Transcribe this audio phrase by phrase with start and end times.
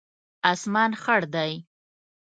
[0.51, 1.51] اسمان خړ دی